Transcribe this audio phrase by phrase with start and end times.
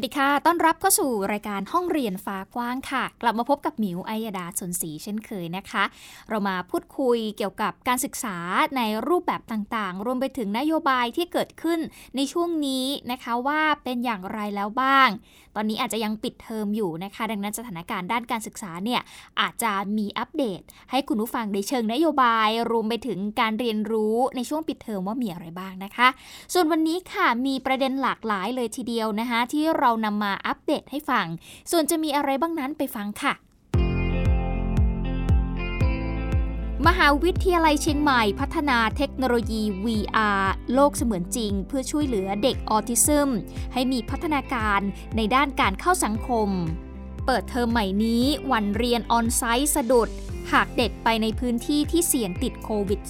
[0.00, 5.84] วัสดีค่ะ ต้อนรับเข้าสู่รายการห้องเรียนฟ้ากว้างค่ะ กลับมาพบกับหมิวอัยดาชนศรีเช่นเคยนะคะ
[6.28, 8.36] เรามาพูดคุยเกี่ยวกับการศึกษา
[8.76, 11.80] ในรูปแบบต่างๆ รวมไปถึงนโยบายที่เกิดขึ้น
[12.16, 15.08] ในช่วงนี้นะคะว่าเป็นอย่างไรแล้วบ้าง
[15.56, 19.00] ตอนนี้อาจจะยังปิดเทอมอยู่นะคะ ดังนั้นสถานการณ์ด้านการศึกษาเนี่ย
[19.40, 26.08] อาจจะมีอัปเดต ให้คุณผู้ฟังได้เชิงนโยบายรวมไปถึงการเรียนรู้ในช่วงปิดเทอมว่ามีอะไรบ้างนะคะ
[26.52, 31.26] ส่วนวันนี้ค่ะมีประเด็นหลากหลายเลยทีเดียวนะคะที่เรานำมาอัปเดตให้ฟัง
[31.70, 33.34] ส่วนจะมีอะไรบ้างนั้นไปฟังค่ะ
[36.88, 43.30] มหาวิทยาลัยเชียงใหม่พัฒนาเทคโนโลยี VR โลกเสมือนจริง เพื่อช่วยเหลือเด็กออทิซึม
[43.72, 44.80] ให้มีพัฒนาการ
[45.16, 46.48] ในด้านการเข้าสังคม
[47.26, 50.08] เปิดเทอมใหม่นี้วันเรียนออนไซต์สะดุด
[50.52, 53.00] หากเด็กไปในพื้นที่ที่เสี่ยงติดโควิด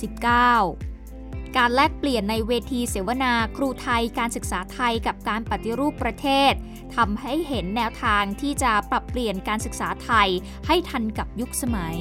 [0.72, 6.52] -19 การแลกเปลี่ยนในเวทีเสวนาครูไทยการศึกษาไทยกับการปฏิรูปประเทศ
[6.96, 10.28] ทำให้เห็นแนวทางที่จะปรับเปลี่ยนการศึกษาไทย
[10.66, 11.98] ให้ทันกับยุคสมัย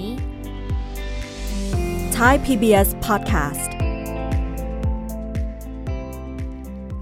[2.19, 3.78] Thai PBS Podcast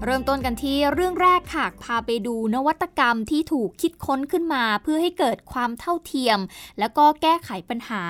[0.04, 6.38] เริ่มต้นกันที่เรื่องแรกค่ะ พาไปดูนวัตกรรมที่ถูกคิดค้นขึ้นมา เพื่อให้เกิดความเท่าเทียม
[6.78, 8.02] แล้วก็แก้ไขปัญหา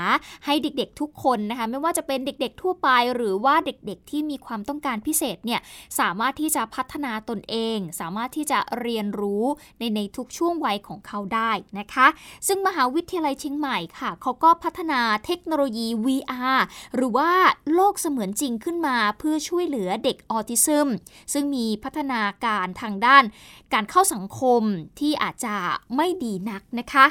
[0.44, 5.60] ให้เด็กๆทุกคนนะคะ ไม่ว่าจะเป็นเด็กๆทั่วไป หรือว่าเด็กๆที่มีความต้องการพิเศษเนี่ย
[5.98, 9.44] สามารถที่จะพัฒนาตนเอง สามารถที่จะเรียนรู้
[9.78, 12.06] ในในทุกช่วงวัยของเขาได้นะคะ
[12.46, 16.60] ซึ่งมหาวิทยาลัยเชียงใหม่ค่ะเขาก็พัฒนาเทคโนโลยี VR
[16.94, 17.30] หรือว่า
[17.74, 20.88] โลกเสมือนจริงขึ้นมา เพื่อช่วยเหลือเด็กออทิซึม
[21.34, 23.24] ซึ่งมีพัฒนาการทางด้าน
[23.72, 24.62] การเข้าสังคม
[25.00, 25.54] ที่อาจจะ
[25.96, 27.06] ไม่ดีนักนะคะ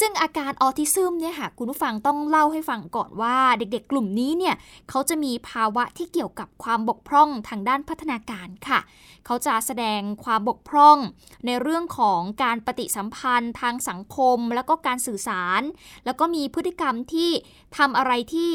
[0.00, 4.54] ซึ่งอาการออทิซึมเนี่ยค่ะคุณผู้ฟังต้องเล่าให้ฟังก่อนว่าเด็กๆ กลุ่มนี้เนี่ย
[4.88, 8.80] เขาจะมีภาวะที่เกี่ยวกับความบกพร่องทางด้านพัฒนาการค่ะ
[9.26, 10.98] เขาจะแสดงความบกพร่อง
[11.46, 15.62] ในเรื่องของการปฏิสัมพันธ์ทางสังคม แล้วก็การสื่อสาร
[16.04, 17.30] แล้วก็มีพฤติกรรมที่
[17.76, 18.52] ทำอะไรที่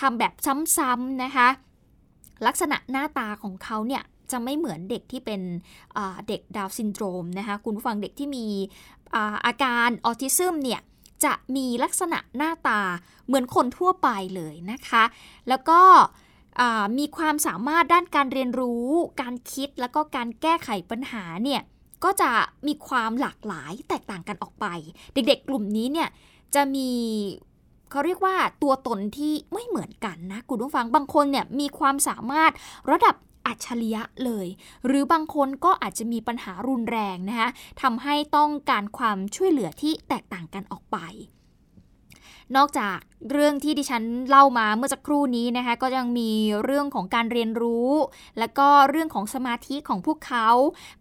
[0.00, 0.32] ทำแบบ
[0.76, 1.48] ซ้ำๆนะคะ
[2.46, 4.02] ลักษณะหน้าตาของเขาเนี่ย
[4.32, 5.40] จะไม่เหมือนเด็กที่เป็น
[6.28, 8.46] เด็กดาวซินโดรมนะคะคุณผู้ฟังเด็กที่มี
[9.14, 10.80] อาอาการออทิซึมเนี่ย
[11.24, 12.80] จะมีลักษณะหน้าตา
[13.26, 15.04] เหมือนคนทั่วไปเลยนะคะ
[15.48, 15.80] แล้วก็
[16.98, 18.88] มีความสามารถด้านการเรียนรู้
[19.20, 21.62] การคิดแล้วก็การแก้ไขปัญหาเนี่ย
[22.04, 22.30] ก็จะ
[22.66, 24.66] มีความหลากหลายแตกต่างกันออกไป
[25.14, 26.08] เด็กๆ กลุ่มนี้เนี่ย
[26.54, 26.90] จะมี
[27.90, 32.52] เขาเรียกว่าตัวตนที่ไม่เหมือนกันนะคุณผู้ฟังบางคนเนี่ยมีความสามารถ
[32.90, 33.14] ระดับ
[33.46, 34.46] อัจฉริยะเลย
[34.86, 37.48] หรือบางคนก็อาจจะมีปัญหารุนแรงนะคะ
[37.82, 40.98] ทำให้ต้องการความช่วยเหลือที่แตกต่างกันออกไป
[42.56, 42.98] นอกจาก
[43.30, 46.30] เรื่องที่ดิฉันเล่ามาเมื่อสักครู่นี้นะคะก็ยังมี
[46.64, 47.90] เรื่องของการเรียนรู้
[48.38, 50.48] และก็เรื่องของสมาธิของพวกเขา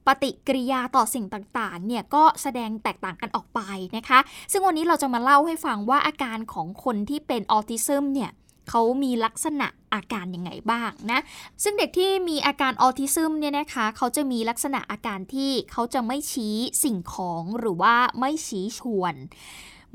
[0.07, 3.59] ปฏิกิริยาต่อสิ่งต่างๆเนี่ยก็แสดงแตกต่างกันออกไป
[3.97, 4.19] นะคะ
[4.51, 8.31] ซึ่งวันนี้เราจะมาเล่าให้ฟังว่าอาการของคนที่เป็นออทิซึมเนี่ย
[8.69, 11.19] เขามีลักษณะอาการยังไงบ้างนะ
[11.63, 19.15] ซึ่งเด็กที่มีอาการออทิซึมเนี่ยนะคะเขาจะมีลักษณะอาการที่เขาจะไม่ชี้สิ่งของหรือว่าไม่ชี้ชวน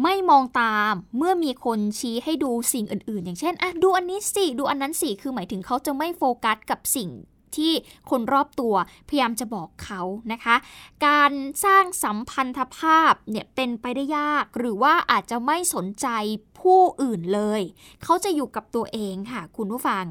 [0.03, 7.11] ไม่มองตามเมื่อมีคนชี้ให้ดูสิ่งอื่น ๆ อย่างเช่นอะดูอันนี้สิ ดูอันนั้นสิ คือหมายถึงเขาจะไม่โฟกัสกับสิ่ง
[7.59, 7.73] ที่
[8.11, 8.75] คนรอบตัว
[9.09, 10.01] พยายามจะบอกเขา
[10.33, 10.57] นะคะ
[11.07, 11.33] การ
[11.65, 16.09] สร้างสัมพันธภาพเนี่ยเป็นไปได้ยาก หรือว่าอาจจะไม่สนใจ
[16.61, 17.61] ผู้อื่นเลย
[18.03, 20.05] เขาจะอยู่กับตัวเองค่ะ คุณผู้ฟัง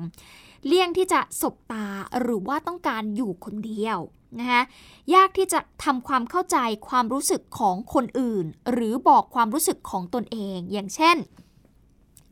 [0.67, 1.87] เลี่ยงที่จะสบตา
[2.21, 3.99] หรือว่าต้องการอยู่คนเดียว
[4.39, 4.63] นะคะ
[5.15, 6.57] ยากที่จะทำความเข้าใจ
[6.89, 11.17] ความรู้สึกของคนอื่น หรือบอกความรู้สึกของตนเอง อย่างเช่น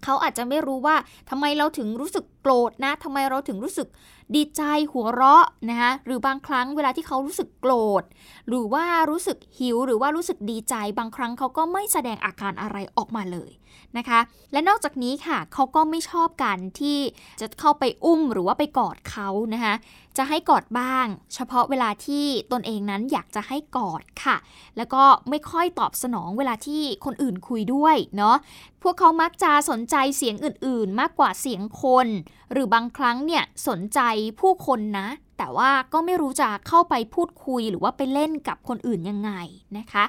[0.04, 0.96] เขาอาจจะไม่รู้ว่า
[1.30, 3.88] ทำไมเราถึงรู้สึกโกรธนะทำไมเราถึงรู้สึก
[4.36, 4.62] ดีใจ
[4.92, 8.04] หัวเราะนะคะหรือบางครั้งเวลาที่เขารู้สึกโกรธ
[8.48, 13.52] หรือว่ารู้สึกหิวหรือว่ารู้สึกดีใจ บางครั้งเขาก็ไม่แสดงอาการอะไรออกมาเลย
[13.98, 14.20] นะคะ
[14.52, 16.98] และนอกจากนี้ค่ะเขาก็ไม่ชอบกันที่
[17.42, 19.74] จะเข้าไปอุ้มหรือว่าไปกอดเขานะคะ
[20.18, 24.36] จะให้กอดบ้าง เฉพาะเวลาที่ตนเองนั้นอยากจะให้กอดค่ะ
[24.78, 28.38] แล้วก็ไม่ค่อยตอบสนองเวลาที่คนอื่นคุยด้วยเนาะ
[28.84, 32.08] พวกเขามักจะสนใจเสียงอื่น ๆ มากกว่าเสียงคน
[32.52, 34.00] หรือบางครั้งเนี่ยสนใจ
[34.40, 35.08] ผู้คนนะ
[35.44, 39.32] แต่ว่าก็ไม่รู้จะเข้าไปพูดคุยหรือว่าไปเล่นกับคนอื่นยังไง
[39.78, 40.04] นะคะ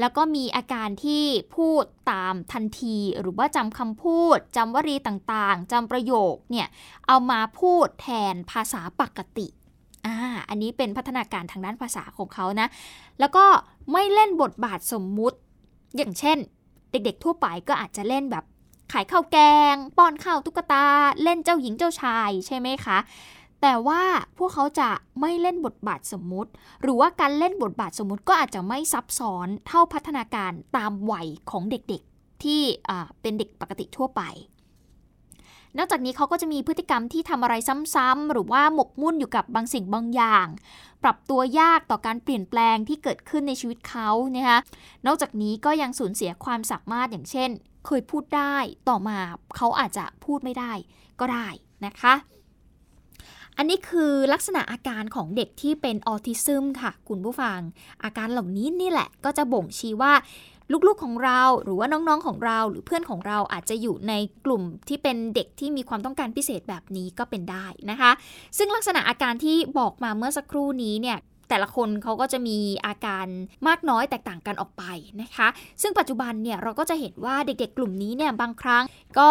[0.00, 1.24] แล้วก็มีอาการที่
[1.56, 6.66] พูดตามทันที หรือว่าจำคำพูดจำวลีต่างๆจำประโยคเนี่ย
[7.06, 9.46] เอามาพูดแทนภาษาปกติ
[10.06, 10.16] อ่า
[10.48, 12.68] อันนี้เป็นพัฒนาการทางด้านภาษาของเขานะ
[13.20, 13.44] แล้วก็
[13.92, 15.38] ไม่เล่นบทบาทสมมุติ
[15.96, 16.38] อย่างเช่น
[16.90, 18.44] เด็กๆทั่วไปก็อาจจะเล่นแบบ
[18.92, 19.38] ขายข้าวแก
[19.72, 20.86] ง ป้อนข้าวตุ๊กตา
[21.22, 22.98] เล่นเจ้าหญิงเจ้าชายใช่ไหมคะ
[23.62, 24.02] แต่ว่า
[24.38, 26.50] พวกเขาจะไม่เล่นบทบาทสมมุติ
[26.82, 32.62] หรือว่าการเล่นบทบาทสมมุติก็อาจจะไม่ซับซ้อนเท่าพัฒนาการตามวัยของเด็กๆ ที่
[33.20, 34.22] เป็นเด็กปกติทั่วไป
[35.78, 37.54] นอกจากนี้เขาก็จะมีพฤติกรรมที่ทำอะไร
[37.94, 40.46] ซ้ำๆหรือว่าหมกมุ่นอยู่กับบางสิ่งบางอย่าง
[41.02, 44.58] ปรับตัวยากต่อการเปลี่ยนแปลงที่เกิดขึ้นในชีวิตเขานะคะ
[45.06, 47.50] นอกจากนี้ก็ยังสูญเสียความสามารถอย่างเช่น
[47.86, 48.56] เคยพูดได้
[48.88, 49.18] ต่อมา
[49.56, 50.72] เขาอาจจะพูดไม่ได้
[51.20, 51.46] ก็ได้
[51.86, 52.14] นะคะ
[53.56, 57.60] อันนี้คือลักษณะอาการของเด็กที่เป็นออทิซึมค่ะ คุณผู้ฟัง
[58.04, 60.12] อาการเหล่านี้นี่แหละก็จะบ่งชี้ว่า
[60.86, 64.12] ลูกๆของเราหรือว่าน้องๆของเราหรือเพื่อนของเราอาจจะอยู่ใน
[64.44, 68.10] กลุ่มที่เป็นเด็กที่มีความต้องการพิเศษแบบนี้ก็เป็นได้นะคะ
[68.58, 71.18] ซึ่งลักษณะอาการที่บอกมาเมื่อสักครู่นี้เนี่ย
[71.48, 73.26] แต่ละคนเขาก็จะมีอาการ
[73.66, 74.84] มากน้อยแตกต่างกันออกไป
[75.22, 75.48] นะคะ
[75.82, 78.82] ซึ่งปัจจุบันเนี่ยเราก็จะเห็นว่าเด็กๆ กลุ่มนี้เนี่ยบางครั้ง
[79.18, 79.30] ก็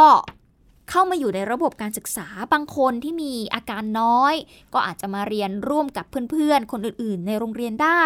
[0.94, 4.34] เข้ามาอยู่ในระบบการศึกษาบางคนที่มีอาการน้อย
[4.74, 8.04] ก็อาจจะมาเรียนร่วมกับเพื่อนๆ คนอื่นๆ ในโรงเรียนได้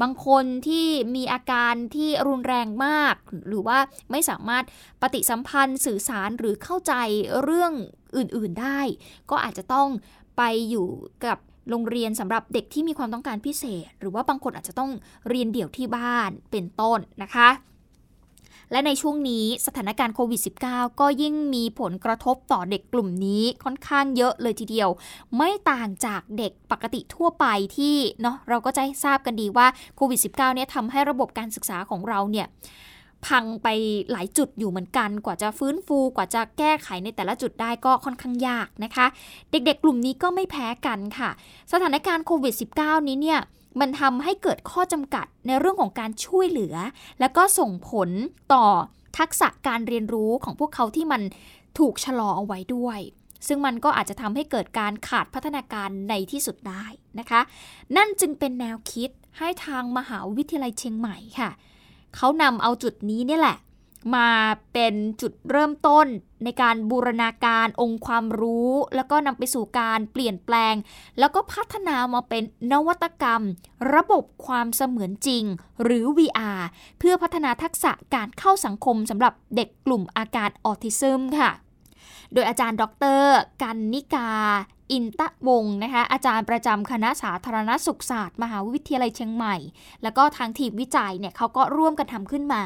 [0.00, 3.14] บางคนที่มีอาการที่รุนแรงมาก
[3.48, 3.78] หรือว่า
[4.10, 4.64] ไม่สามารถ
[5.00, 6.94] ปฏิสัมพันธ์สื่อสารหรือเข้าใจ
[7.42, 7.72] เรื่อง
[8.16, 8.80] อื่นๆได้
[9.30, 9.88] ก็อาจจะต้อง
[10.36, 10.88] ไปอยู่
[11.26, 11.38] กับ
[11.70, 14.90] โรงเรียนสำหรับเด็กที่มีความต้องการพิเศษ หรือว่าบางคนอาจจะต้อง
[15.28, 17.48] เรียนเดี่ยวที่บ้านเป็นต้นนะคะ
[18.72, 24.88] และในช่วงนี้สถานการณ์โควิด -19 ก็ยิ่งมีผลกระทบต่อเด็กกลุ่มนี้ค่อนข้างเยอะเลยทีเดียว
[25.36, 27.46] ไม่ต่างจากเด็กปกติทั่วไป
[27.76, 32.48] ที่เนาะเราก็จะทราบกันดีว่าโควิด -19 เนี่ยทำให้ระบบการศึกษาของเราเนี่ย
[33.26, 33.68] พังไป
[34.10, 39.06] หลายจุดอยู่เหมือนกัน กว่าจะฟื้นฟู กว่าจะแก้ไขในแต่ละจุดได้ก็ค่อนข้างยากนะคะ
[39.50, 41.30] เด็กๆ กลุ่มนี้ก็ไม่แพ้กันค่ะ
[41.72, 43.40] สถานการณ์โควิด -19 นี้เนี่ย
[43.80, 46.74] มันทำให้เกิดข้อจำกัดในเรื่องของการช่วยเหลือ
[47.20, 48.10] และก็ส่งผล
[48.52, 48.66] ต่อ
[49.18, 51.22] ทักษะการเรียนรู้ของพวกเขาที่มัน
[51.78, 53.00] ถูกชะลอเอาไว้ด้วย
[53.46, 56.84] ซึ่งมันก็อาจจะทำให้เกิดการขาดพัฒนาการในที่สุดได้
[57.18, 57.40] นะคะ
[57.96, 61.50] นั่นจึงเป็นแนวคิดให้ทางมหาวิทยาลัยเชียงใหม่ค่ะ
[62.16, 63.56] เขานำเอาจุดนี้นี่แหละ
[64.14, 64.30] มา
[64.72, 66.06] เป็นจุดเริ่มต้น
[66.44, 70.74] ในการบูรณาการองค์ความรู้ แล้วก็นำไปสู่การเปลี่ยนแปลง
[71.18, 72.42] แล้วก็พัฒนามาเป็น
[72.72, 73.42] นวัตกรรม
[73.94, 75.44] ระบบความเสมือนจริง
[75.82, 76.60] หรือ VR
[76.98, 81.50] เพื่อพัฒนาทักษะการเข้าสังคมสำหรับเด็กกลุ่มอาการออทิซึมค่ะ
[82.32, 82.84] โดยอาจารย์ด
[83.20, 83.24] ร
[83.62, 84.30] กันนิกา
[84.92, 89.56] อินตะวงนะคะ อาจารย์ประจำคณะสาธารณสุขศาสตร์ มหาวิทยาลัยเชียงใหม่
[90.02, 92.62] แล้วก็ทางทีมวิจัยเนี่ยเขาก็ร่วมกันทำขึ้นมา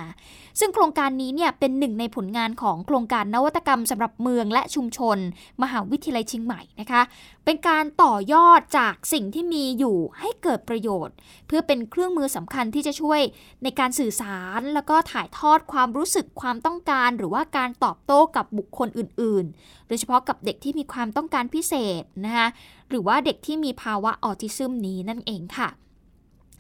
[0.61, 5.19] ซึ่งโครงการนี้เนี่ยเป็นหนึ่งในผลงานของโครงการนวัตกรรมสำหรับเมืองและชุมชน
[5.63, 7.03] มหาวิทยาลัยเชียงใหม่นะคะ
[7.45, 11.15] เป็นการต่อยอดจากสิ่งที่มีอยู่ให้เกิดประโยชน์
[11.47, 13.21] เพื่อเป็นเครื่องมือสำคัญที่จะช่วย
[13.63, 22.49] ในการสื่อสาร แล้วก็ถ่ายทอดความรู้สึกความต้องการ หรือว่าการตอบโต้กับบุคคลอื่น ๆ โดยเฉพาะกับเด็กที่มีความต้องการพิเศษนะคะ
[22.89, 25.69] หรือว่าเด็กที่มีภาวะออทิซึมนี้นั่นเองค่ะ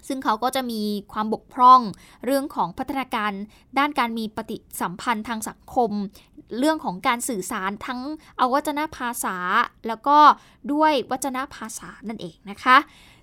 [0.08, 1.80] ซึ่งเขาก็จะมีความบกพร่อง
[2.24, 3.32] เรื่องของพัฒนาการ
[3.78, 5.90] ด้านการมีปฏิสัมพันธ์ทางสังคม
[6.58, 8.00] เรื่องของการสื่อสารทั้ง
[8.38, 9.36] เอาวัจนภาษา
[9.88, 10.18] แล้วก็
[10.72, 12.76] ด้วยวัจนภาษานั่นเองนะคะ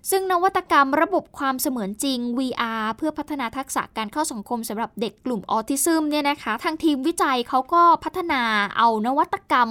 [0.10, 8.41] ซึ่งนวัตกรรมระบบความเสมือนจริง VR เพื่อพัฒนาทักษะการเข้าสังคมสำหรับเด็กกลุ่มออทิซึมเนี่ยนะคะทางทีมวิจัยเขาก็พัฒนา
[8.77, 9.70] เอานวัตกรรม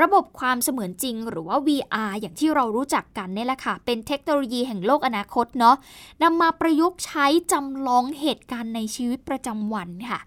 [0.00, 5.76] ระบบความเสมือนจริง หรือว่า VR อย่างที่เรารู้จักกันนี่แหละค่ะ เป็นเทคโนโลยีแห่งโลกอนาคตเนาะ
[6.22, 10.20] นำมาประยุกต์ใช้จำลองเหตุการณ์ในชีวิตประจำวันค่ะ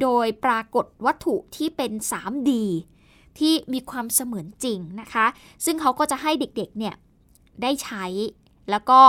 [0.00, 2.50] โดยปรากฏวัตถุที่เป็น 3D
[3.38, 5.26] ที่มีความเสมือนจริงนะคะ
[5.64, 6.94] ซึ่งเขาก็จะให้เด็กๆเนี่ย
[7.62, 8.06] ได้ใช้
[8.70, 9.00] แล้วก็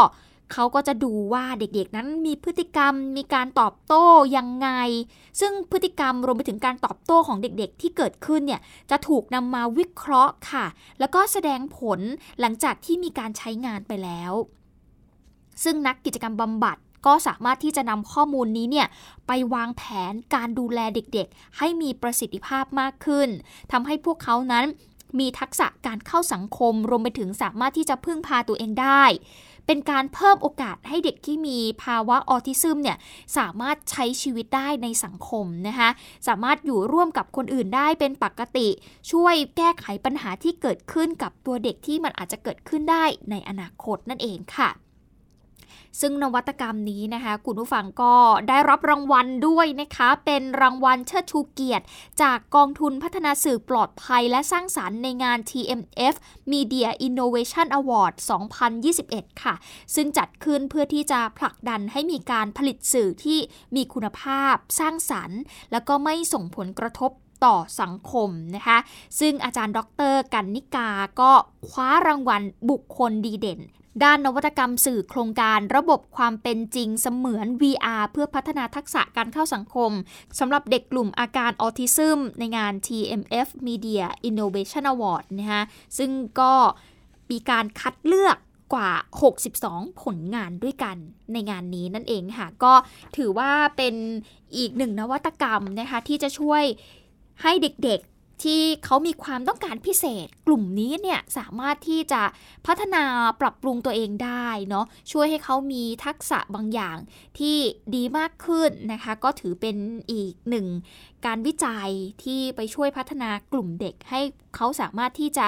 [0.54, 4.06] เขาก็จะดูว่าเด็กๆนั้นมีพฤติกรรมมีการตอบโต้
[4.38, 4.70] ยังไง
[5.40, 10.66] ซึ่งพฤติกรรมรวมไปถึงการตอบโต้ของเด็กๆ ที่เกิดขึ้นเนี่ยจะถูกนำมาวิเคราะห์ค่ะ
[11.00, 12.00] แล้วก็แสดงผล
[12.40, 14.34] หลังจากที่มีการใช้งานไปแล้ว
[15.64, 18.88] ซึ่งนักกิจกรรมบำบัดก็สามารถที่จะนำข้อมูลนี้เนี่ย
[19.28, 23.30] ไปวางแผนการดูแลเด็กๆ ให้มีประสิทธิภาพมากขึ้น
[23.72, 24.66] ทำให้พวกเขานั้น
[25.20, 29.04] มีทักษะการเข้าสังคม รวมไปถึงสามารถที่จะพึ่งพาตัวเองได้
[29.68, 32.98] เป็นการเพิ่มโอกาสให้เด็กที่มีภาวะออทิซึมเนี่ย
[33.38, 35.90] สามารถใช้ชีวิตได้ในสังคมนะคะ
[36.28, 38.68] สามารถอยู่ร่วมกับคนอื่นได้เป็นปกติ
[39.12, 44.70] ช่วยแก้ไขปัญหาที่เกิดขึ้นกับตัวเด็กที่มันอาจจะเกิดขึ้นได้ในอนาคตนั่นเองค่ะ
[46.01, 48.13] ซึ่งนวัตกรรมนี้นะคะคุณผู้ฟังก็
[48.50, 51.86] ได้รับรางวัลด้วยนะคะ เป็นรางวัลเชิดชูเกียรติ
[52.22, 56.15] จากกองทุนพัฒนาสื่อปลอดภัยและสร้างสารรค์ในงาน TMF
[56.51, 58.13] Media Innovation Award
[58.77, 59.53] 2021 ค่ะ
[59.96, 63.39] ซึ่งจัดขึ้นเพื่อที่จะผลักดันให้มีการผลิตสื่อที่
[63.75, 65.39] มีคุณภาพ สร้างสรรค์
[65.72, 67.12] แล้วก็ไม่ส่งผลกระทบ
[67.46, 68.77] ต่อสังคมนะคะ
[69.20, 69.79] ซึ่งอาจารย์ด
[70.13, 70.89] ร กันนิกา
[71.22, 71.32] ก็
[71.67, 73.60] คว้ารางวัลบุคคลดีเด่น
[74.04, 79.92] ด้านนวัตกรรมสื่อโครงการระบบความเป็นจริงเสมือน VR เพื่อพัฒนาทักษะการเข้าสังคม
[80.39, 85.63] สำหรับเด็กกลุ่มอาการออทิซึมในงาน TMF Media Innovation Award นะคะ
[85.98, 86.54] ซึ่งก็
[87.32, 88.38] มีการคัดเลือก
[88.74, 88.92] กว่า
[89.46, 90.98] 62 ผลงานด้วยกัน
[91.34, 92.74] ในงานนี้นั่นเองค่ะ ก็
[93.18, 93.96] ถือว่าเป็น
[94.58, 96.63] อีกหนึ่งนวัตกรรมนะคะที่จะช่วย
[97.42, 98.01] ให้เด็ก
[98.44, 102.22] ที่เขามีความต้องการพิเศษ กลุ่มนี้เนี่ยสามารถที่จะ
[102.67, 103.03] พัฒนา
[103.41, 106.98] ปรับปรุงตัวเองได้เนาะช่วยให้เขามีทักษะบางอย่าง
[107.39, 107.58] ที่
[107.96, 109.77] ดีมากขึ้นนะคะ ก็ถือเป็น
[110.12, 110.67] อีกหนึ่ง
[111.25, 111.89] การวิจัย
[112.24, 114.22] ที่ไปช่วยพัฒนากลุ่มเด็กให้
[114.56, 115.46] เขาสามารถที่จะ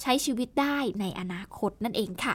[0.00, 2.34] ใช้ชีวิตได้ในอนาคตนั่นเองค่ะ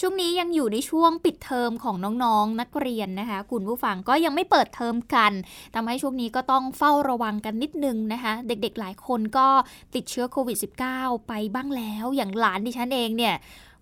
[0.00, 5.32] ช่วงนี้ยังอยู่ในช่วงปิดเทอมของน้องๆนนักเรียนนะคะ คุณผู้ฟังก็ยังไม่เปิดเทอมกัน
[5.74, 9.46] ทำให้ช่วงนี้ก็ต้องเฝ้าระวังกันนิดนึงนะคะ เด็กๆหลายคนก็
[9.94, 10.58] ติดเชื้อโควิด
[10.92, 13.34] -19 ไปบ้างแล้วอย่างหลานดิฉันเองเนี่ย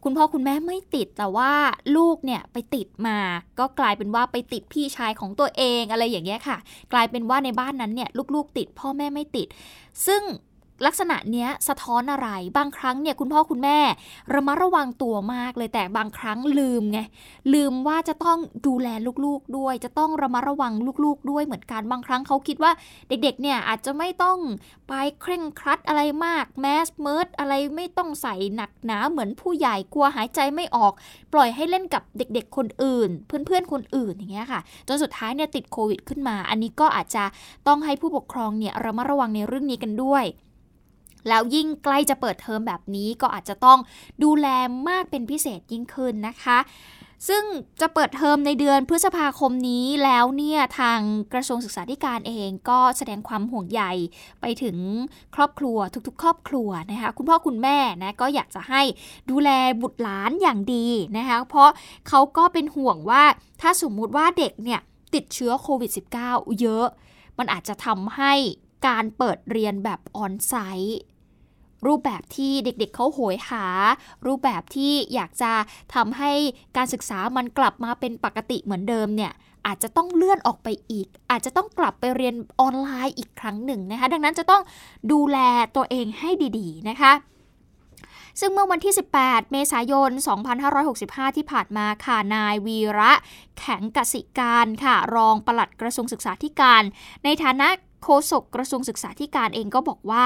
[0.04, 1.52] คุณพ่อคุณแม่ไม่ติดแต่ว่า
[1.96, 3.18] ลูกเนี่ยไปติดมา
[3.58, 6.56] ก็กลายเป็นว่าไปติดพี่ชายของตัวเองอะไรอย่างเงี้ยค่ะ
[6.92, 9.48] กลายเป็นว่าในบ้านนั้นเนี่ยลูกๆติดพ่อแม่ไม่ติด
[10.06, 10.22] ซึ่ง
[10.86, 13.78] ลักษณะเนี้ยสะท้อนอะไร บางครั้งเนี่ยคุณพ่อคุณแม่
[14.34, 16.98] ระมัดระวังตัวมากเลยแต่บางครั้งลืมไง
[17.54, 18.88] ลืมว่าจะต้องดูแล
[19.24, 20.72] ลูกๆด้วย จะต้องระมัดระวัง
[21.04, 22.72] ลูกๆ ด้วยเหมือนกันบางครั้งเขาคิดว่า
[23.08, 24.38] เด็กๆเนี่ยอาจจะไม่ต้อง
[24.88, 30.92] ไปเคร่งครัดอะไรมากแมสเมิร์ดอะไรไม่ต้องใส่หนักหนาเหมือนผู้ใหญ่กลัวหายใจไม่ออก
[31.32, 37.24] ปล่อยให้เล่นกับเด็กๆ คนอื่น เพื่อนๆคนอื่นอย่างเงี้ยค่ะจนสุดท้ายเนี่ยติดโควิดขึ้นมา อันนี้ก็อาจจะ
[37.68, 40.26] ต้องให้ผู้ปกครองเนี่ยระมัดระวังในเรื่องนี้กันด้วย
[41.28, 43.78] แล้วยิ่งใกล้จะเปิดเทอมแบบนี้ก็อาจจะต้อง
[44.22, 44.46] ดูแล
[44.88, 46.58] มากเป็นพิเศษยิ่งขึ้นนะคะ
[47.28, 47.44] ซึ่ง
[47.80, 51.00] จะเปิดเทอมในเดือนพฤษภาคมนี้แล้วเนี่ยทาง
[51.32, 53.82] กระทรวงศึกษาธิการเองก็แสดงความห่วงใย
[54.40, 54.76] ไปถึง
[55.34, 58.82] ครอบครัวทุกๆ ครอบครัวนะคะคุณพ่อคุณแม่นะก็อยากจะให้
[59.30, 59.50] ดูแล
[59.82, 60.86] บุตรหลานอย่างดี
[61.16, 61.70] นะคะเพราะ
[62.08, 63.24] เขาก็เป็นห่วงว่า
[63.60, 64.80] ถ้าสมมุติว่าเด็กเนี่ย
[65.14, 65.90] ติดเชื้อโควิด
[66.24, 66.86] -19 เยอะ
[67.38, 68.32] มันอาจจะทำให้
[68.86, 71.00] การเปิดเรียนแบบออนไซต์
[71.86, 73.66] รูปแบบที่เด็กๆเขาโหยหา
[74.26, 75.52] รูปแบบที่อยากจะ
[75.94, 76.32] ทำให้
[76.76, 79.32] การศึกษามันกลับมาเป็นปกติเหมือนเดิมเนี่ย
[79.66, 84.62] อาจจะต้องเลื่อนออกไปอีก อาจจะต้องกลับไปเรียนออนไลน์อีกครั้งหนึ่งนะคะ ดังนั้นจะต้อง
[85.12, 85.38] ดูแล
[85.76, 87.12] ตัวเองให้ดีๆนะคะ
[88.40, 90.10] ซึ่งเมื่อวันที่ 18 เมษายน
[90.74, 93.12] 2565 ที่ผ่านมาค่ะ นายวีระ
[93.58, 96.82] แข็งกสิการค่ะ รองปลัดกระทรวงศึกษาธิการ
[97.24, 97.68] ในฐานะ
[98.02, 100.24] โฆษกกระทรวงศึกษาธิการเองก็บอกว่า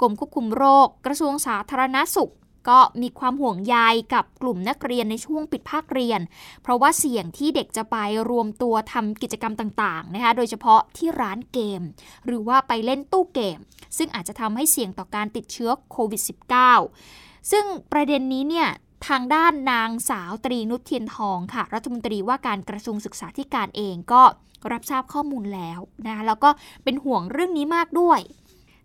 [0.00, 2.32] กรมควบคุมโรค กระทรวงสาธารณสุข
[2.70, 3.76] ก็มีความห่วงใย
[4.14, 6.20] กับกลุ่มนักเรียนในช่วงปิดภาคเรียน
[6.62, 7.96] เพราะว่าเสี่ยงที่เด็กจะไป
[8.30, 11.82] รวมตัวทำกิจกรรมต่างๆนะคะโดยเฉพาะที่ร้านเกม
[12.26, 13.58] หรือว่าไปเล่นตู้เกม
[13.96, 16.22] ซึ่งอาจจะทำให้เสี่ยงต่อการติดเชื้อโควิด
[16.86, 18.68] -19 ซึ่งประเด็นนี้เนี่ย
[19.08, 24.22] ทางด้านนางสาวตรีนุชเทียนทองค่ะ รัฐมนตรีว่าการกระทรวงศึกษาธิการเองก็
[24.72, 26.50] รับทราบข้อมูลแล้วนะแล้วก็
[26.84, 28.20] เป็นห่วงเรื่องนี้มากด้วย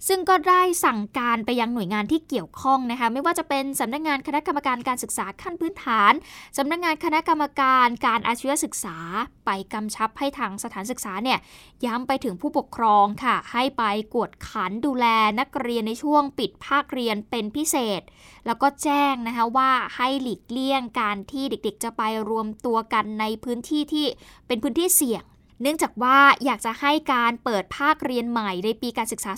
[0.08, 6.14] ซึ่งก็ได้สั่งการไปยังหน่วยงานที่เกี่ยวข้องนะคะไม่ว่าจะเป็นสำนักงงานคณะกรรมการการศึกษาขั้นพื้นฐาน
[6.58, 8.98] สำนักงงานคณะกรรมการการอาชีวศึกษา
[9.46, 11.40] ไปกำชับให้ทางสถานศึกษาเนี่ย
[11.86, 15.06] ย้ำไปถึงผู้ปกครองค่ะ ให้ไปกวดขันดูแล
[15.40, 18.02] นักเรียนในช่วงปิดภาคเรียนเป็นพิเศษ
[18.46, 24.06] แล้วก็แจ้งนะคะว่าให้หลีกเลี่ยงการที่เด็กๆ จะไปรวมตัวกันในพื้นที่ที่
[24.48, 25.24] เป็นพื้นที่เสี่ยง
[25.62, 29.32] เนื่องจากว่าอยากจะให้การเปิดภาคเรียนใหม่ในปีการศึกษา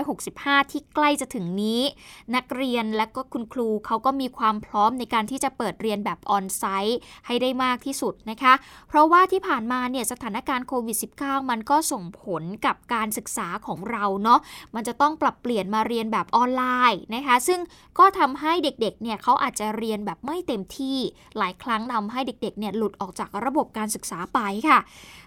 [0.00, 1.80] 2565 ที่ใกล้จะถึงนี้
[2.34, 8.54] นักเรียนและก็คุณครูเขาก็มีความพร้อมในการที่จะเปิดเรียนแบบออนไซต์ให้ได้มากที่สุดนะคะ
[8.88, 14.40] เพราะว่าที่ผ่านมาเนี่ยสถานการณ์โควิด -19 มันก็ส่งผลกับการศึกษาของเราเนาะ
[14.74, 17.60] มันจะต้องปรับเปลี่ยนมาเรียนแบบออนไลน์นะคะ ซึ่ง
[17.98, 20.98] ก็ทำให้เด็กๆเนี่ยเขาอาจจะเรียนแบบไม่เต็มที่
[21.38, 24.78] หลายครั้งทำให้เด็กๆเนี่ยหลุดออกจากระบบการศึกษาไปค่ะ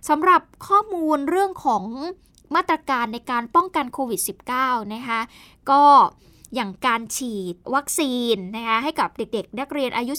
[0.09, 1.83] สำำหรับข้อมูลเรื่องของ
[2.55, 4.21] มาตรการในการป้องกันโควิด
[4.57, 5.19] -19 นะคะ
[5.71, 5.83] ก็
[6.55, 10.13] อย่างการฉีดวัคซีนนะคะให้กับเด็กๆ นักเรียนอายุ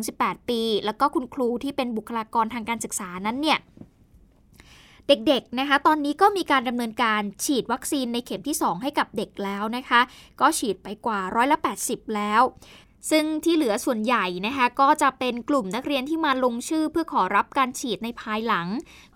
[0.00, 3.58] 12-18 ปี แล้วก็คุณครูที่เป็นบุคลากรทางการศึกษานั้นเนี่ย
[5.08, 10.00] เด็กๆ นะคะ ตอนนี้ก็มีการดำเนินการฉีดวัคซีนในเข็มที่ 2 ให้กับเด็กแล้วนะคะ
[10.40, 12.42] ก็ฉีดไปกว่าร้อยละ 80 แล้ว
[13.10, 18.66] ซึ่งที่เหลือส่วนใหญ่นะคะก็จะเป็นกลุ่มนักเรียนที่มาลงชื่อเพื่อขอรับการฉีดในภายหลัง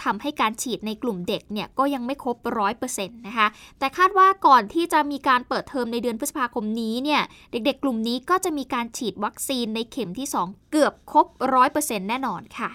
[0.03, 3.47] ทำให้การฉีดในกลุ่มเด็กเนี่ยก็ยังไม่ครบร้อยเปอร์เซ็นต์นะคะ
[3.79, 7.23] แต่คาดว่าก่อนที่จะมีการเปิดเทอมในเดือนพฤษภาคมนี้เนี่ย
[7.53, 12.71] เด็กๆ กลุ่มนี้ก็จะมีการฉีดวัคซีนในเข็มที่ 2 เกือบครบร้อยเปอร์เซ็นต์แน่นอนค่ะ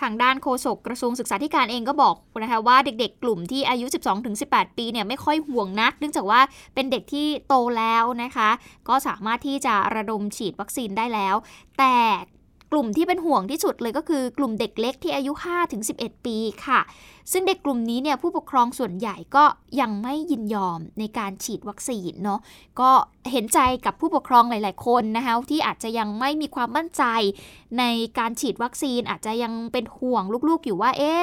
[0.00, 3.86] ทางด้านโฆษกกระทรวงศึกษาธิการเองก็บอกนะคะว่าเด็กๆ กลุ่มที่อายุ
[4.32, 6.40] 12-18 ปีเนี่ยไม่ค่อยห่วงนัก เนื่องจากว่า
[6.74, 8.50] เป็นเด็กที่โตแล้วนะคะ
[8.88, 11.34] ก็สามารถที่จะระดมฉีดวัคซีนได้แล้ว
[11.78, 11.96] แต่
[12.72, 15.32] กลุ่มที่เป็นห่วงที่สุดเลยก็คือกลุ่มเด็กเล็กที่อายุ
[15.78, 16.80] 5-11 ปีค่ะ
[17.32, 19.44] ซึ่งเด็กกลุ่มนี้เนี่ยผู้ปกครองส่วนใหญ่ก็
[19.80, 22.40] ยังไม่ยินยอมในการฉีดวัคซีนเนาะ
[22.80, 22.90] ก็
[23.32, 27.02] เห็นใจกับผู้ปกครองหลาย ๆ คนนะคะที่อาจจะยังไม่มีความมั่นใจ
[27.78, 27.84] ใน
[28.18, 31.22] การฉีดวัคซีนอาจจะยังเป็นห่วงลูกๆอยู่ว่าเอ๊ะ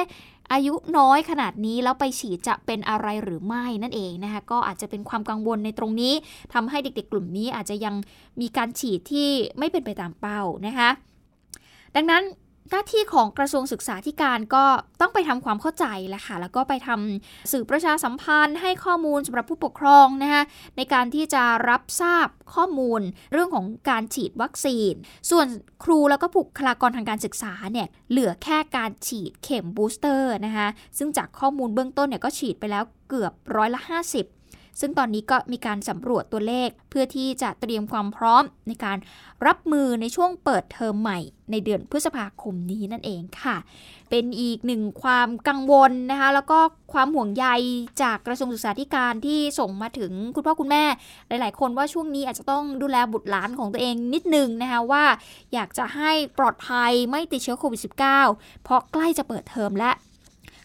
[0.52, 6.14] อายุน้อยขนาดนี้แล้วไปฉีดจะเป็นอะไรหรือไม่นั่นเองนะคะก็อาจจะเป็นความกังวลในตรงนี้
[6.54, 7.94] ทำให้เด็กๆ กลุ่มนี้อาจจะยัง
[8.40, 10.90] มีการฉีดที่ไม่เป็นไปตามเป้านะคะ
[11.96, 12.24] ดังนั้น
[12.70, 14.64] หน้าที่ของกระทรวงศึกษาธิการก็
[15.00, 20.42] ต้องไปทำความเข้าใจแหละค่ะแล้วก็ไปทำสื่อประชาสัมพันธ์ ให้ข้อมูลสำหรับผู้ปกครองนะคะ
[20.76, 23.00] ในการที่จะรับทราบข้อมูล
[23.32, 24.92] เรื่องของการฉีดวัคซีน
[25.30, 25.46] ส่วน
[25.84, 33.80] ครูแล้วก็บุคลากรทางการศึกษาเนี่ยเหลือแค่การฉีดเข็มบูสเตอร์นะคะซึ่งจากข้อมูลเบื้องต้นเนี่ยก็ฉีดไปแล้วเกือบร้อยละ
[34.16, 34.43] 50
[34.80, 38.98] ซึ่งตอนนี้ก็มีการสำรวจตัวเลขเพื่อที่จะเตรียมความพร้อมในการ
[39.46, 41.18] รับมือในช่วงเปิดเทอมใหม่
[41.50, 43.56] ในเดือนพฤษภาคมนี้นั่นเองค่ะ
[44.10, 46.58] เป็นอีกหนึ่งความกังวลนะคะแล้วก็
[46.92, 47.46] ความห่วงใย
[48.02, 50.84] จากกระทรวงศึกษาธิการที่ส่งมาถึงคุณพ่อคุณแม่
[51.28, 55.04] หลาย ๆ คนว่าช่วงนี้อาจจะต้องดูแลบุตรหลานของตัวเองนิดนึงนะคะว่า
[55.54, 59.92] อยากจะให้ปลอดภัยไม่ติดเชื้อโควิด -19 เพราะใกล้จะเปิดเทอมและ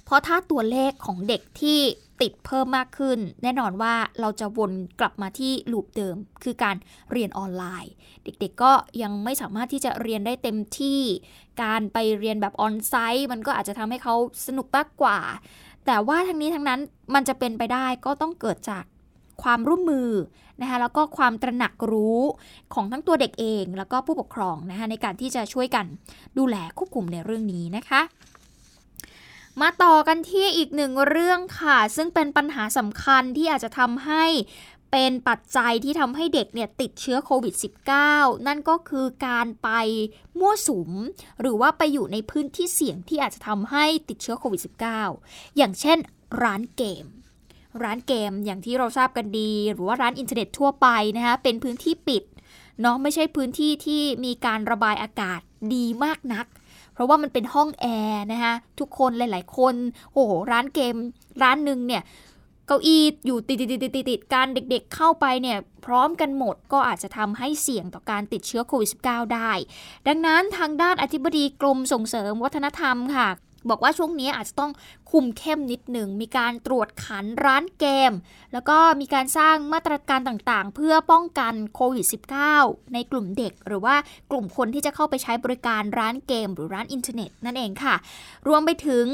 [0.06, 1.80] เพราะถ้าตัวเลขของเด็กที่
[2.22, 6.76] ติดเพิ่มมากขึ้น แน่นอนว่าเราจะวนกลับมาที่ลูปเดิม คือการ
[7.12, 11.02] เรียนออนไลน์ เด็กๆก็ยังไม่สามารถที่จะเรียนได้เต็มที่
[11.64, 14.16] การไปเรียนแบบออนไซต์มันก็อาจจะทำให้เขา
[14.48, 15.20] สนุกมากกว่า
[15.86, 16.80] แต่ว่าทั้งนี้ทั้งนั้น
[17.14, 18.84] มันจะเป็นไปได้ก็ต้องเกิดจาก
[19.44, 20.10] ความร่วมมือ
[20.62, 22.20] นะคะแล้วก็ความตระหนักรู้
[22.74, 25.86] ของทั้งตัวเด็กเอง แล้วก็ผู้ปกครองนะคะในการที่จะช่วยกัน
[26.38, 28.02] ดูแลควบคุมในเรื่องนี้นะคะ
[29.62, 34.26] มาต่อกันที่อีกหนึ่งเรื่องค่ะ ซึ่งเป็นปัญหาสำคัญที่อาจจะทำให้
[34.92, 37.56] เป็นปัจจัยที่ทำให้เด็กเนี่ยติดเชื้อโควิด
[38.00, 39.70] -19 นั่นก็คือการไป
[40.40, 40.92] มั่วสุม
[41.42, 44.62] หรือว่าไปอยู่ในพื้นที่เสี่ยงที่อาจจะทำให้ติดเชื้อโควิด
[45.08, 45.98] -19 อย่างเช่น
[46.44, 47.06] ร้านเกม
[47.84, 52.24] ร้านเกมอย่างที่เราทราบกันดี หรือว่าร้านอินเทอร์เน็ตทั่วไปนะคะเป็นพื้นที่ปิด
[52.82, 55.40] เนาะไม่ใช่พื้นที่ที่มีการระบายอากาศ
[55.74, 56.46] ดีมากนัก
[57.00, 59.76] เพราะว่ามันเป็นห้องแอร์นะคะทุกคนหลาย ๆ คน
[60.14, 60.96] โอ้โหร้านเกม
[61.44, 62.04] ร้านหนึ่งเนี่ย
[62.68, 69.52] เก้าอี้อยู่ติดติดติดติดติดกันเด็กๆเข้าไปเนี่ยพร้อมกันหมดก็อาจจะทำให้เสี่ยงต่อการติดเชื้อโควิด -19 ได้
[70.08, 73.28] ดังนั้นทางด้านอธิบดีกรมส่งเสริมวัฒนธรรมค่ะ
[73.70, 74.72] บอกว่าช่วงนี้อาจจะต้อง
[75.12, 78.12] คุมเข้มนิดหนึ่ง มีการตรวจขันร้านเกม
[78.54, 82.06] แล้วก็มีการสร้างมาตรการต่างๆ เพื่อป้องกันโควิด
[82.50, 83.96] -19 ในกลุ่มเด็ก หรือว่า
[84.32, 87.96] กลุ่มคนที่จะเข้าไปใช้บริการร้านเกม หรือร้านอินเทอร์เน็ตนั่นเองค่ะ
[88.48, 89.06] รวมไปถึง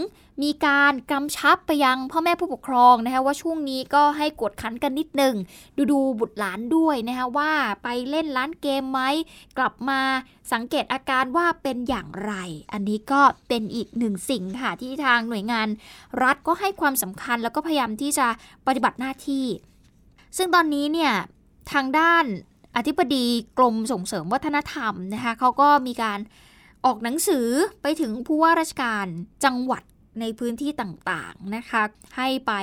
[0.44, 5.36] มีการกำชับไปยังพ่อแม่ผู้ปกครองนะคะว่าช่วงนี้ก็ให้กดขันกันนิดหนึ่ง
[5.78, 7.52] ดูดูบุตรหลานด้วยนะคะว่า
[7.84, 9.02] ไปเล่นร้านเกมไหม
[9.58, 10.02] กลับมา
[10.54, 12.34] สังเกตอาการว่าเป็นอย่างไร
[12.74, 15.68] อันนี้ก็เป็นอีกหนึ่งสิ่งค่ะที่ทางหน่วยงาน
[16.24, 18.28] รัฐก็ให้ความสำคัญแล้วก็พยายามที่จะ
[18.68, 19.46] ปฏิบัติหน้าที่
[20.38, 21.14] ซึ่งตอนนี้เนี่ย
[21.72, 22.26] ทางด้าน
[22.76, 23.26] อธิบดี
[23.58, 26.20] กรมส่งเสริมวัฒนธรรมนะคะเขาก็มีการ
[26.86, 27.48] ออกหนังสือ
[27.82, 29.06] ไปถึงผู้ว่าราชการ
[29.46, 29.84] จังหวัด
[30.20, 31.82] ในพื้นที่ต่างๆนะคะ
[32.16, 32.54] ให้ไป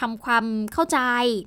[0.00, 1.00] ทำความเข้าใจ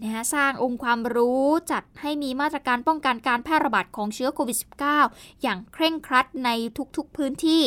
[0.03, 4.57] นะคะสร้างองค์ความรู้จัดให้มีมาตรการป้องกันการแพร่ระบาดของเชื้อโควิด
[4.99, 6.49] -19 อย่างเคร่งครัดใน
[6.97, 7.63] ทุกๆพื้นที่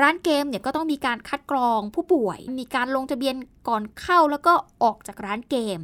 [0.00, 3.36] ร้านเกมเนี่ยก็ต้องมีการคัดกรองผู้ป่วย มีการลงทะเบียน
[3.68, 5.78] ก่อนเข้าแล้วก็ออกจากร้านเกม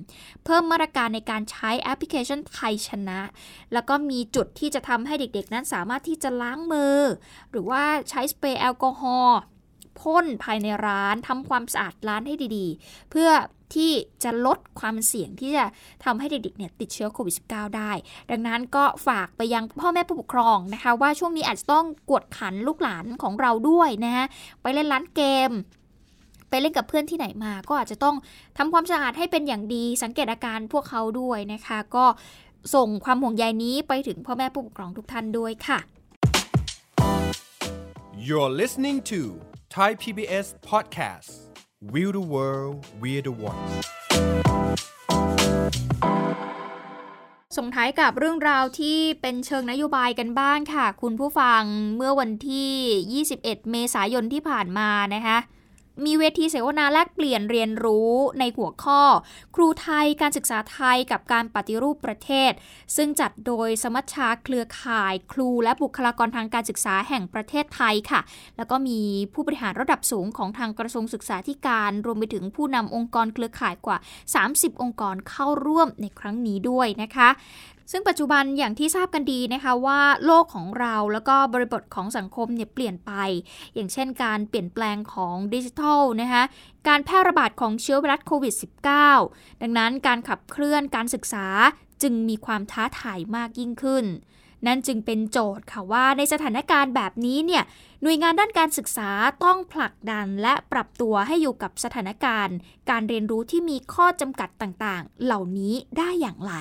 [0.44, 3.20] เพิ่มมาตรการในการใช้แอปพลิเคชันไทยชนะ
[3.72, 6.98] แล้วก็มีจุดที่จะทำให้เด็กๆ นั้นสามารถที่จะล้างมือ
[7.50, 9.40] หรือว่าใช้สเปรย์แอลกอฮอล์
[10.01, 13.31] พ่นภายในร้านทำความสะอาดร้านให้ดีๆ เพื่อ
[13.75, 13.93] ที่
[14.25, 15.65] จะลดความเสี่ยงที่จะ
[16.05, 17.93] ทำให้เด็กๆเนี่ยติดเชื้อโควิด -19 ได้
[18.31, 24.27] ดังนั้นก็ฝากไปยังพ่อแม่ผู้ปกครองนะคะ ว่าช่วงนี้อาจจะต้องกวดขันลูกหลานของเราด้วยนะฮะ
[24.63, 25.51] ไปเล่นร้านเกม
[26.51, 28.17] ไปเล่นกับเพื่อนที่ไหนมา ก็อาจจะต้อง
[28.59, 32.05] ทำความสะอาดให้เป็นอย่างดี สังเกตอาการพวกเขาด้วยนะคะ ก็
[32.75, 35.79] ส่งความห่วงใยนี้ไปถึงพ่อแม่ผู้ปกครองทุกท่านด้วยค่ะ
[38.27, 39.21] You're listening to
[39.78, 41.30] Thai PBS Podcast
[41.92, 43.62] We the World We the One
[47.56, 51.62] ส่งท้ายกับเรื่องราวที่เป็นเชิงนโยบายกันบ้างค่ะ คุณผู้ฟัง
[51.96, 55.38] เมื่อวันที่ 21 เมษายนที่ผ่านมานะคะ
[56.07, 59.03] มีเวทีเสวนาแลกเปลี่ยนเรียนรู้ในหัวข้อ
[59.55, 62.53] ครูไทยการศึกษาไทยกับการปฏิรูปประเทศ
[62.97, 68.21] ซึ่งจัดโดยสมัชชาเครือข่าย ครูและบุคลากรทางการศึกษาแห่งประเทศไทยค่ะ
[68.57, 69.01] แล้วก็มี
[69.35, 73.99] ผู้บริหารระดับสูงของทางกระทรวงศึกษาธิการรวมไปถึงผู้นำองค์กรเครือข่ายกว่า
[74.41, 77.29] 30 องค์กรเข้าร่วมในครั้งนี้ด้วยนะคะ
[77.90, 83.12] ซึ่งปัจจุบันอย่างที่ทราบกันดีนะคะว่าโลกของเราแล้วก็บริบทของสังคมเนี่ยเปลี่ยนไป
[83.75, 86.43] อย่างเช่นการเปลี่ยนแปลงของดิจิทัลนะคะ
[86.88, 88.55] การแพร่ระบาดของเชื้อไวรัสโควิด
[89.09, 91.47] -19 ดังนั้นการขับเคลื่อนการศึกษา
[92.03, 94.07] จึงมีความท้าทายมากยิ่งขึ้น
[94.66, 97.62] นั่นจึงเป็นโจทย์ค่ะว่าในสถานการณ์แบบนี้เนี่ย
[98.03, 99.11] หน่วยงานด้านการศึกษา
[99.45, 102.57] ต้องผลักดันและปรับตัวให้อยู่กับสถานการณ์
[102.90, 106.55] การเรียนรู้ที่มีข้อจำกัดต่างๆ เหล่านี้ได้อย่างไร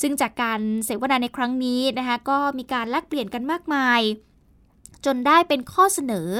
[0.00, 4.02] ซึ่งจากการเสวนาในครั้งนี้นะคะก็มีการแลกเปลี่ยนกันมากมาย
[5.06, 6.30] จนได้เป็นข้อเสนอ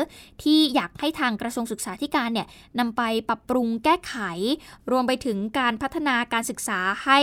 [0.42, 2.46] ที่อยากให้ทางกระทรวงศึกษาธิการเนี่ย
[2.78, 4.14] นำไปปรับปรุงแก้ไข
[4.90, 7.18] รวมไปถึงการพัฒนาการศึกษาให้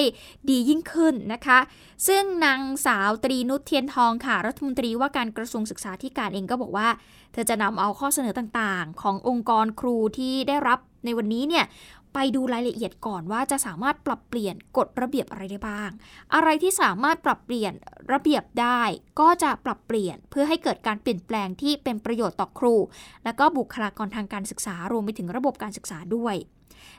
[0.50, 1.60] ดียิ่งขึ้นนะคะ
[2.08, 6.88] ซึ่งนางสาวตรีนุชเทียนทองค่ะรัฐมนตรีว่าการกระทรวงศึกษาธิการเองก็บอกว่า
[7.34, 11.66] เธอจะนำเอาข้อเสนอต่างๆ ขององค์กรครูที่ได้รับในวันนี้เนี่ย
[12.14, 15.90] ไปดูรายละเอียดก่อนว่าจะสามารถปรับเปลี่ยนกฎระเบียบอะไรได้บ้าง
[16.34, 17.74] อะไรที่สามารถปรับเปลี่ยน
[18.14, 18.82] ระเบียบได้
[19.20, 22.76] ก็จะปรับเปลี่ยนเพื่อให้เกิดการเปลี่ยนแปลงที่เป็นประโยชน์ต่อครู
[23.24, 26.36] และก็บุคลากรทางการศึกษารวมไปถึงระบบการศึกษาด้วย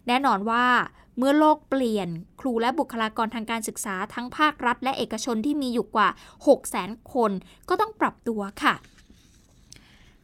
[0.07, 0.65] แน่นอนว่า
[1.19, 2.09] เมื่อโลกเปลี่ยน
[2.41, 6.09] ครูและบุคลากรทางการศึกษาทั้งภาครัฐ และเอกชนที่มีอยู่กว่า
[6.47, 7.33] 6 0 0 0 0 0 คน
[7.69, 8.75] ก็ต้องปรับตัวค่ะ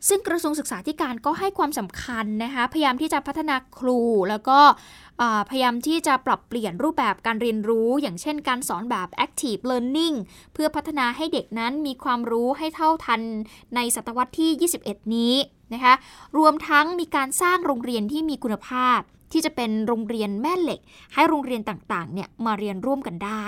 [0.08, 4.60] ซึ่งกระทรวงศึกษาธิการก็ให้ความสำคัญนะคะพยายามที่จะพัฒนาครูแล้วก็
[5.50, 10.16] พยายามที่จะปรับเปลี่ยนรูปแบบการเรียนรู้ อย่างเช่นการสอนแบบ active learning
[10.52, 13.20] เพื่อพัฒนาให้เด็กนั้นมีความรู้ให้เท่าทัน
[13.74, 15.34] ในศตวรรษที่ 21 นี้
[15.74, 15.94] นะคะ
[16.38, 19.00] รวมทั้งมีการสร้างโรงเรียนที่มีคุณภาพ
[19.32, 20.80] ที่จะเป็นโรงเรียนแม่เหล็ก
[21.14, 23.44] ให้โรงเรียนต่างๆเนี่ยมาเรียนร่วมกันได้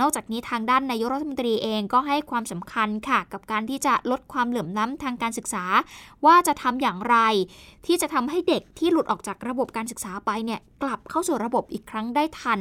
[0.00, 5.64] นอกจากนี้ทางด้านนายกรัฐมนตรีเองก็ให้ความสำคัญค่ะ กับการที่จะลดความเหลื่อมล้ำทางการศึกษา
[6.26, 7.16] ว่าจะทำอย่างไร
[7.86, 12.60] ที่จะทำให้เด็กที่หลุดออกจากระบบการศึกษาไปเนี่ยกลับเข้าสู่ระบบอีกครั้งได้ทัน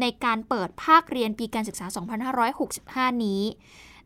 [0.00, 1.86] ในการเปิดภาคเรียนปีการศึกษา
[3.10, 3.42] 2565 นี้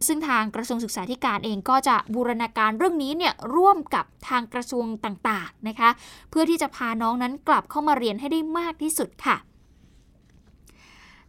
[0.06, 5.90] ซึ่งทางกระทรวงศึกษาธิการเองก็จะบูรณาการเรื่องนี้เนี่ยร่วมกับทางกระทรวงต่างๆนะคะ
[6.30, 9.36] เพื่อที่จะพาน้องนั้นกลับเข้ามาเรียนให้ได้มากที่สุดค่ะ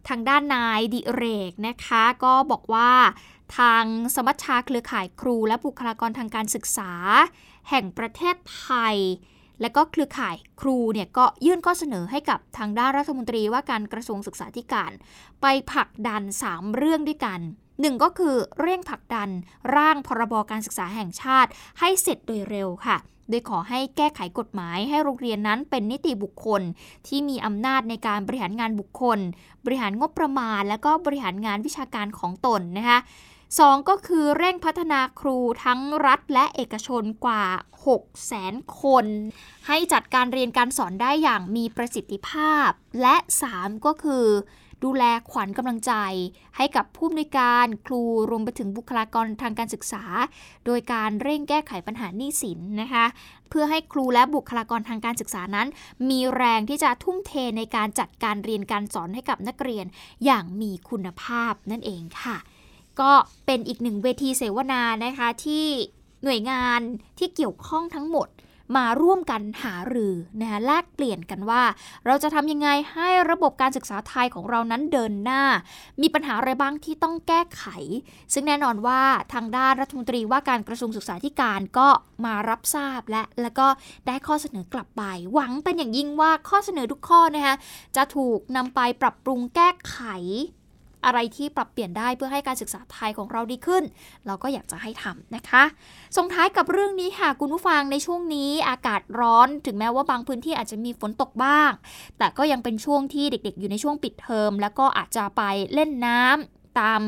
[0.08, 2.90] ทางด้านนายดิเรกนะคะก็บอกว่า
[3.58, 6.92] ทางสมัชชาเครือข่ายครูและบุคลากรทางการศึกษา
[7.70, 8.96] แห่งประเทศไทย
[9.60, 14.92] และก็เครือข่ายครูเนี่ยก็ยื่นข้อเสนอให้กับทางด้านรัฐมนตรีว่าการกระทรวงศึกษาธิการ
[15.42, 17.40] ไปผลักดัน 3 เรื่องด้วยกัน
[17.80, 19.28] หนึ่งก็คือเร่งผลักดัน
[19.76, 22.96] ร่างพรบการศึกษาแห่งชาติ ให้เสร็จโดยเร็วค่ะ
[23.28, 26.62] โดยขอให้แก้ไขกฎหมายให้โรงเรียนนั้นเป็นนิติบุคคล
[27.06, 29.18] ที่มีอำนาจในการบริหารงานบุคคล
[29.64, 32.98] บริหารงบประมาณ และก็บริหารงานวิชาการของตนนะคะ
[33.58, 37.44] สองก็คือเร่งพัฒนาครูทั้งรัฐและเอกชนกว่า
[37.86, 39.06] 6 0แสนคน
[39.66, 42.68] ให้จัดการเรียนการสอนได้อย่างมีประสิทธิภาพ
[43.02, 43.16] และ
[43.50, 44.26] 3 ก็คือ
[44.84, 45.92] ดูแลขวัญกำลังใจ
[46.56, 50.04] ให้กับผู้อำนวยการครูรวมไปถึงบุคลากรทางการศึกษา
[50.66, 53.04] โดยการเร่งแก้ไขปัญหาหนี้สินนะคะ
[53.48, 55.68] เพื่อให้ครูและบุคลากรทางการศึกษานั้น
[56.10, 59.86] มีแรงที่จะทุ่มเทในการจัดการเรียนการสอนให้กับนักเรียน
[60.24, 62.36] อย่างมีคุณภาพนั่นเองค่ะ
[63.00, 63.12] ก็
[63.46, 65.66] เป็นอีกหนึ่งเวทีเสวนานะคะที่
[66.24, 66.80] หน่วยงาน
[67.18, 68.28] ที่เกี่ยวข้องทั้งหมด
[68.76, 71.62] มาร่วมกันหารือนะคะแลกเปลี่ยนกันว่า
[72.06, 75.42] เราจะทำยังไงให้ระบบการศึกษาไทยของเรานั้นเดินหน้า
[76.02, 77.64] มีปัญหาอะไรบ้างที่ต้องแก้ไข
[78.32, 79.02] ซึ่งแน่นอนว่า
[79.34, 81.88] ทางด้านรัฐมนตรีว่าการกระทรวงศึกษาธิการก็
[82.24, 83.66] มารับทราบและแล้วก็
[84.06, 85.02] ได้ข้อเสนอกลับไป
[85.32, 87.54] หวังเป็นอย่างยิ่งว่าข้อเสนอทุกข้อนะคะ
[87.96, 89.98] จะถูกนำไปปรับปรุงแก้ไข
[91.04, 93.82] อะไรที่ปรับเปลี่ยนได้เพื่อให้การศึกษาไทยของเราดีขึ้น
[94.26, 95.62] เราก็อยากจะให้ทำนะคะ
[96.16, 101.70] ส่งท้ายกับเรื่องนี้ค่ะคุณผู้ฟังในช่วงนี้อากาศร้อนถึงแม้ว่าบางพื้นที่อาจจะมีฝนตกบ้าง
[102.18, 105.42] แต่ก็ยังเป็นช่วงที่เด็ก ๆ อยู่ในช่วงปิดเทอม แล้วก็อาจจะไป
[105.74, 107.00] เล่นน้ำตาม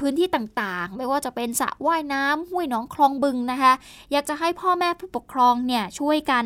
[0.00, 3.72] พื้นที่ต่างๆ ไม่ว่าจะเป็นสระว่ายน้ำห้วยหนองคลองบึงนะคะ
[4.12, 6.44] อยากจะให้พ่อแม่ผู้ปกครองเนี่ยช่วยกัน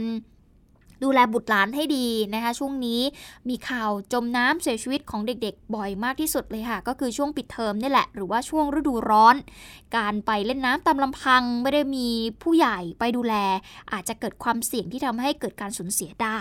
[1.03, 3.01] ดูแลบุตรหลานให้ดีนะคะ ช่วงนี้
[3.49, 9.37] มีข่าวจมน้ำเสียชีวิตของเด็กๆ บ่อยมากที่สุดเลยค่ะ ก็คือช่วงปิดเทอมนี่แหละ หรือว่าช่วงฤดูร้อน
[9.97, 12.09] การไปเล่นน้ำตามลำพังไม่ได้มี
[12.43, 13.35] ผู้ใหญ่ไปดูแล
[13.93, 16.41] อาจจะเกิดความเสี่ยงที่ทำให้เกิดการสูญเสียได้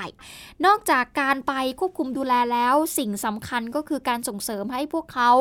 [0.65, 5.31] นอกจากการไปควบคุมดูแลแล้วสิ่งสำคัญก็คือการส่งเสริมให้พวกเขา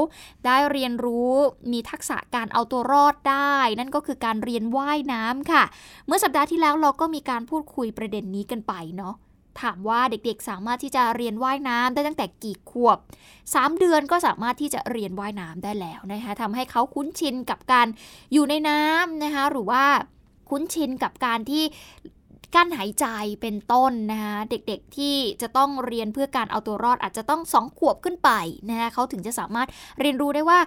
[0.46, 1.32] ได้เรียนรู้
[1.72, 5.62] มีทักษะการเอาตัวรอดได้ นั่นก็คือการเรียนว่ายน้ำค่ะ
[6.06, 9.07] เมื่อสัปดาห์ที่แล้วเราก็มีการพูดคุยประเด็นนี้กันไปเนาะ
[9.62, 12.98] ถามว่าเด็กๆ สามารถที่จะเรียนว่ายน้ำได้ตั้งแต่กี่ขวบ
[13.38, 17.86] 3 เดือนก็สามารถที่จะเรียนว่ายน้ำได้แล้วนะคะทำให้เขาคุ้นชินกับการ
[18.32, 19.84] อยู่ในน้ำนะคะหรือว่า
[20.50, 21.64] คุ้นชินกับการที่
[22.54, 23.06] กั้นหายใจ
[23.42, 28.30] เป็นต้นนะคะเด็กๆที่จะต้องเรียนเพื่อการเอาตัวรอดอาจจะต้องสองขวบขึ้นไป
[28.70, 29.68] นะคะเขาถึงจะสามารถ
[30.00, 30.58] เรียนรู้ได้ว่า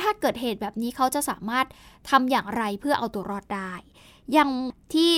[0.00, 1.66] ถ้าเกิดเหตุแบบนี้เขาจะสามารถ
[2.10, 3.72] ทำอย่างไรเพื่อเอาตัวรอดได้
[4.32, 4.50] อย่าง
[4.94, 5.14] ที่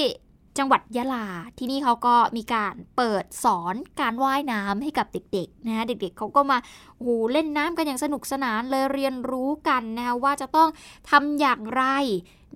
[0.58, 1.26] จังหวัดยะลา
[1.58, 6.58] ที่นี่เขาก็มีการเปิดสอนการว่ายน้ำให้กับเด็กๆนะเด็กๆเขาก็มา
[7.02, 10.68] โอ้โหเล่นน้ำกันอย่างสนุกสนานเลยเรียนรู้กันนะว่าจะต้อง
[11.10, 11.84] ทำอย่างไร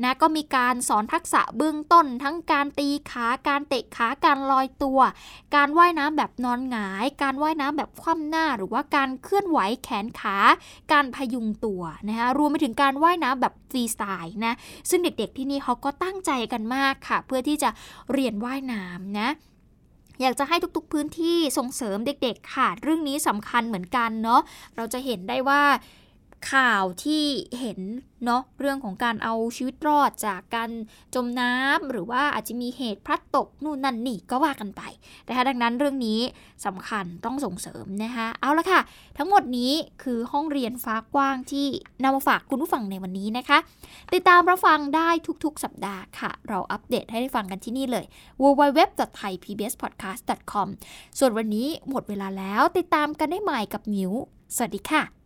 [0.05, 5.01] นะก็มีการสอนทักษะเบื้องต้น ทั้งการตีขาการเตะขาการลอยตัว
[5.55, 10.37] การว่ายน้ำแบบนอนหงาย การว่ายน้ำแบบคว่ำหน้า หรือว่าการเคลื่อนไหวแขนขา
[10.93, 14.55] การพยุงตัวนะคะรวมไปถึงการว่ายน้ำแบบฟรีสไตล์นะ
[14.91, 17.71] ซึ่งเด็กๆที่นี่เขาก็ตั้งใจกันมากค่ะ เพื่อที่จะ
[18.13, 19.29] เรียนว่ายน้ำนะ
[20.21, 24.41] อยากจะให้ทุกๆพื้นที่ส่งเสริมเด็ก ๆ ค่ะ เรื่องนี้สำคัญเหมือนกันเนาะ
[24.77, 25.63] เราจะเห็นได้ว่า
[26.53, 27.25] ข่าวที่
[27.61, 27.81] เห็น
[28.25, 30.71] เนาะเรื่องของการเอาชีวิตรอดจากการ
[31.15, 34.83] จมน้ำหรือว่าอาจจะมีเหตุพลัดตกนู่นนั่นนี่ก็ว่ากันไป
[35.29, 36.21] นะคะดังนั้นเรื่องนี้
[36.67, 38.81] สำคัญต้องส่งเสริมนะคะเอาละค่ะ
[39.19, 39.73] ทั้งหมดนี้
[40.03, 41.67] คือห้องเรียนฟ้ากว้างที่
[42.03, 43.59] นำมาฝากคุณผู้ฟังในวันนี้นะคะ
[44.15, 45.09] ติดตามรับฟังได้
[45.45, 48.05] ทุกๆ สัปดาห์ค่ะ เราอัปเดตให้ได้ฟังกันที่นี่เลย
[48.43, 50.69] www.thaipbspodcast.com
[51.19, 54.13] ส่วนวันนี้หมดเวลาแล้วติดตามกันได้ใหม่กับมิว
[54.57, 55.26] สวัสดีค่ะ